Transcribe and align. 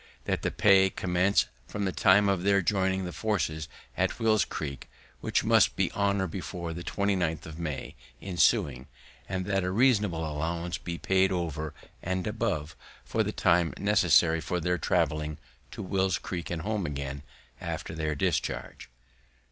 That 0.25 0.41
the 0.41 0.49
pay 0.49 0.89
commence 0.89 1.45
from 1.67 1.85
the 1.85 1.91
time 1.91 2.27
of 2.27 2.41
their 2.41 2.63
joining 2.63 3.05
the 3.05 3.11
forces 3.13 3.69
at 3.95 4.17
Will's 4.17 4.45
Creek, 4.45 4.89
which 5.19 5.43
must 5.43 5.75
be 5.75 5.91
on 5.91 6.19
or 6.19 6.25
before 6.25 6.73
the 6.73 6.83
20th 6.83 7.45
of 7.45 7.59
May 7.59 7.93
ensuing, 8.19 8.87
and 9.29 9.45
that 9.45 9.63
a 9.63 9.69
reasonable 9.69 10.25
allowance 10.27 10.79
be 10.79 10.97
paid 10.97 11.31
over 11.31 11.75
and 12.01 12.25
above 12.25 12.75
for 13.05 13.21
the 13.21 13.31
time 13.31 13.75
necessary 13.77 14.41
for 14.41 14.59
their 14.59 14.79
travelling 14.79 15.37
to 15.69 15.83
Will's 15.83 16.17
Creek 16.17 16.49
and 16.49 16.63
home 16.63 16.87
again 16.87 17.21
after 17.61 17.93
their 17.93 18.15
discharge. 18.15 18.89